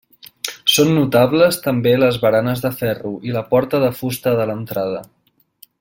Són 0.75 0.87
notables 0.95 1.59
també 1.65 1.93
les 2.05 2.17
baranes 2.25 2.65
de 2.65 2.73
ferro 2.81 3.15
i 3.31 3.35
la 3.39 3.47
porta 3.53 3.83
de 3.85 3.95
fusta 4.01 4.35
de 4.41 4.49
l'entrada. 4.53 5.05